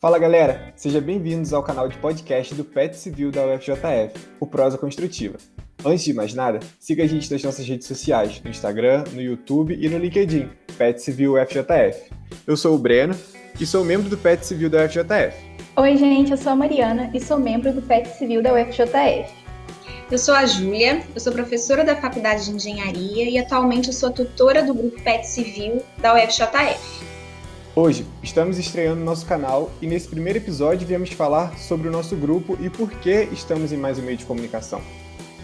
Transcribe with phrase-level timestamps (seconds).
[0.00, 4.78] Fala galera, sejam bem-vindos ao canal de podcast do PET Civil da UFJF, o Prosa
[4.78, 5.36] Construtiva.
[5.84, 9.76] Antes de mais nada, siga a gente nas nossas redes sociais, no Instagram, no YouTube
[9.78, 10.48] e no LinkedIn,
[10.78, 12.10] PET Civil UFJF.
[12.46, 13.14] Eu sou o Breno
[13.60, 15.36] e sou membro do PET Civil da UFJF.
[15.76, 19.30] Oi gente, eu sou a Mariana e sou membro do PET Civil da UFJF.
[20.10, 24.10] Eu sou a Júlia, eu sou professora da Faculdade de Engenharia e atualmente eu sou
[24.10, 27.09] tutora do grupo PET Civil da UFJF.
[27.74, 32.58] Hoje estamos estreando nosso canal e nesse primeiro episódio viemos falar sobre o nosso grupo
[32.60, 34.82] e por que estamos em mais um meio de comunicação.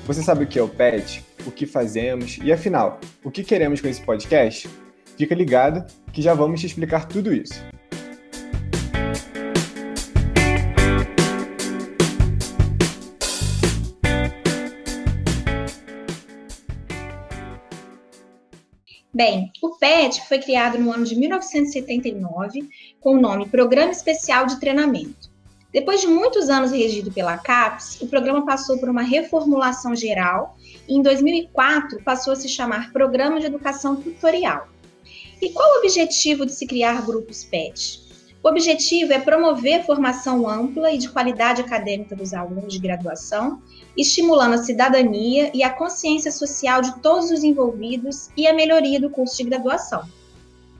[0.04, 3.80] Você sabe o que é o PET, o que fazemos e afinal, o que queremos
[3.80, 4.68] com esse podcast?
[5.16, 7.64] Fica ligado que já vamos te explicar tudo isso.
[19.16, 22.68] Bem, o PET foi criado no ano de 1979
[23.00, 25.30] com o nome Programa Especial de Treinamento.
[25.72, 30.98] Depois de muitos anos regido pela CAPES, o programa passou por uma reformulação geral e
[30.98, 34.68] em 2004 passou a se chamar Programa de Educação Tutorial.
[35.40, 38.05] E qual o objetivo de se criar grupos PET?
[38.46, 43.60] O objetivo é promover formação ampla e de qualidade acadêmica dos alunos de graduação,
[43.96, 49.10] estimulando a cidadania e a consciência social de todos os envolvidos e a melhoria do
[49.10, 50.04] curso de graduação.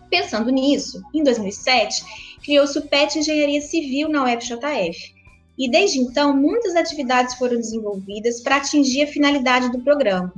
[0.09, 2.05] Pensando nisso, em 2007,
[2.45, 5.13] criou-se o PET Engenharia Civil na UFJF,
[5.59, 10.33] e desde então muitas atividades foram desenvolvidas para atingir a finalidade do programa.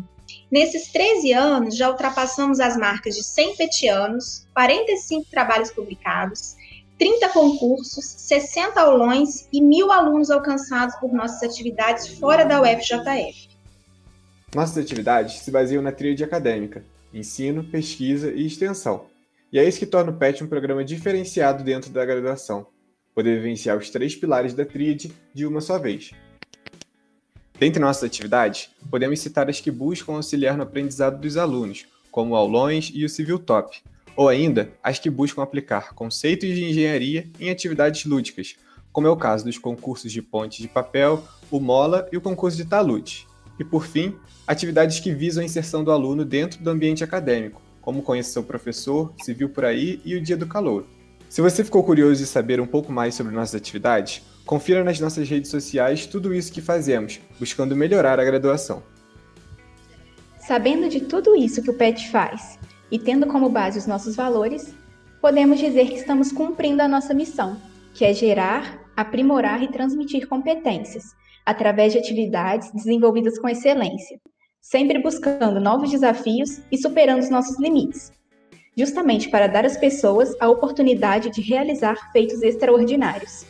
[0.51, 6.56] Nesses 13 anos, já ultrapassamos as marcas de 100 petianos, 45 trabalhos publicados,
[6.99, 13.49] 30 concursos, 60 aulões e mil alunos alcançados por nossas atividades fora da UFJF.
[14.55, 19.07] Nossas atividades se baseiam na tríade acadêmica, ensino, pesquisa e extensão.
[19.53, 22.67] E é isso que torna o PET um programa diferenciado dentro da graduação,
[23.15, 26.11] poder vivenciar os três pilares da tríade de uma só vez.
[27.59, 32.91] Dentre nossas atividades, podemos citar as que buscam auxiliar no aprendizado dos alunos, como aulões
[32.95, 33.81] e o Civil Top,
[34.19, 38.56] ou ainda as que buscam aplicar conceitos de engenharia em atividades lúdicas,
[38.91, 42.57] como é o caso dos concursos de ponte de papel, o MOLA e o concurso
[42.57, 43.28] de talute.
[43.61, 48.03] E por fim, atividades que visam a inserção do aluno dentro do ambiente acadêmico, como
[48.03, 50.84] conhecer seu professor, se viu por aí e o dia do calor.
[51.28, 55.28] Se você ficou curioso de saber um pouco mais sobre nossas atividades, confira nas nossas
[55.28, 58.83] redes sociais tudo isso que fazemos, buscando melhorar a graduação.
[60.41, 62.59] Sabendo de tudo isso que o PET faz
[62.91, 64.75] e tendo como base os nossos valores,
[65.21, 67.56] podemos dizer que estamos cumprindo a nossa missão,
[67.94, 71.04] que é gerar, aprimorar e transmitir competências,
[71.44, 74.21] através de atividades desenvolvidas com excelência,
[74.60, 78.12] sempre buscando novos desafios e superando os nossos limites,
[78.77, 83.47] justamente para dar às pessoas a oportunidade de realizar feitos extraordinários.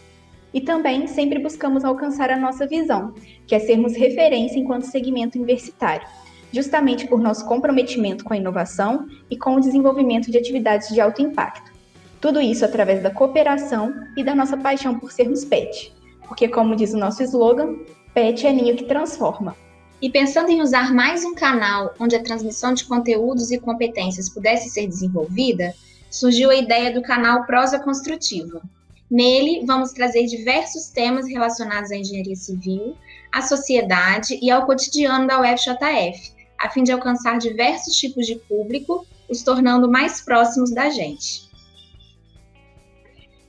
[0.55, 3.13] E também sempre buscamos alcançar a nossa visão,
[3.47, 6.07] que é sermos referência enquanto segmento universitário,
[6.53, 11.23] justamente por nosso comprometimento com a inovação e com o desenvolvimento de atividades de alto
[11.23, 11.73] impacto.
[12.21, 15.93] Tudo isso através da cooperação e da nossa paixão por sermos PET,
[16.27, 17.77] porque, como diz o nosso slogan,
[18.13, 19.57] PET é ninho que transforma.
[20.01, 24.69] E pensando em usar mais um canal onde a transmissão de conteúdos e competências pudesse
[24.69, 25.75] ser desenvolvida,
[26.11, 28.63] surgiu a ideia do canal Prosa Construtiva.
[29.11, 32.97] Nele, vamos trazer diversos temas relacionados à engenharia civil,
[33.33, 39.07] à sociedade e ao cotidiano da UFJF, a fim de alcançar diversos tipos de público,
[39.31, 41.49] os tornando mais próximos da gente.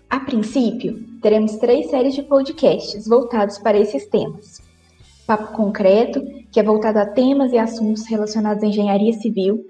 [0.09, 4.61] A princípio, teremos três séries de podcasts voltados para esses temas.
[5.27, 6.21] Papo Concreto,
[6.51, 9.67] que é voltado a temas e assuntos relacionados à engenharia civil.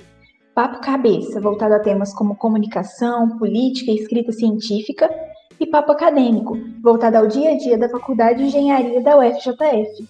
[0.55, 5.09] Papo Cabeça, voltado a temas como comunicação, política e escrita científica.
[5.59, 10.07] E Papo Acadêmico, voltado ao dia a dia da Faculdade de Engenharia da UFJF.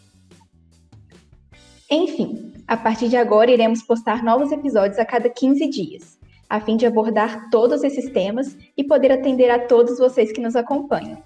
[1.89, 6.77] Enfim, a partir de agora, iremos postar novos episódios a cada 15 dias, a fim
[6.77, 11.17] de abordar todos esses temas e poder atender a todos vocês que nos acompanham.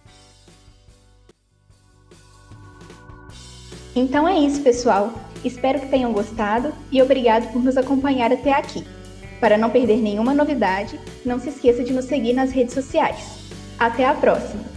[3.94, 5.12] Então é isso, pessoal.
[5.44, 8.82] Espero que tenham gostado e obrigado por nos acompanhar até aqui.
[9.42, 13.52] Para não perder nenhuma novidade, não se esqueça de nos seguir nas redes sociais.
[13.78, 14.73] Até a próxima!